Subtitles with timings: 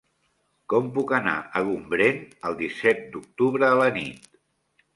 [0.71, 2.19] Com puc anar a Gombrèn
[2.51, 4.29] el disset d'octubre a la nit?